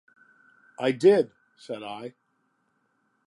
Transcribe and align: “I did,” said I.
“I 0.79 0.93
did,” 0.93 1.29
said 1.57 1.83
I. 1.83 2.15